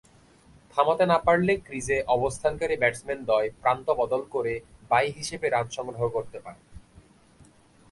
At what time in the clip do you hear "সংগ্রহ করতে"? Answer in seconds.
5.77-6.37